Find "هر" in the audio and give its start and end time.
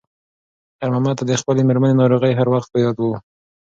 2.35-2.47